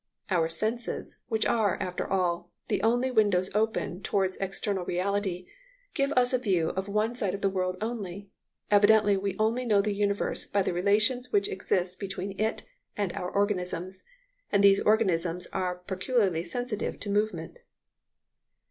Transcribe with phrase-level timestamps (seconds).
[0.31, 5.45] Our senses, which are, after all, the only windows open towards external reality,
[5.93, 8.31] give us a view of one side of the world only;
[8.71, 12.63] evidently we only know the universe by the relations which exist between it
[12.97, 14.01] and our organisms,
[14.51, 17.59] and these organisms are peculiarly sensitive to movement.